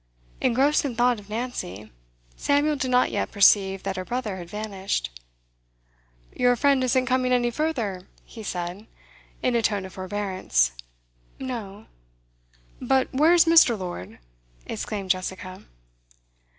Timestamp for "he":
8.25-8.41